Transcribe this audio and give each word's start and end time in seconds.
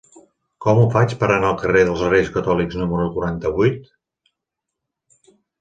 Com 0.65 0.79
ho 0.79 0.85
faig 0.95 1.13
per 1.19 1.27
anar 1.33 1.51
al 1.51 1.59
carrer 1.63 1.83
dels 1.89 2.01
Reis 2.13 2.33
Catòlics 2.37 2.79
número 2.85 3.07
quaranta-vuit? 3.19 3.87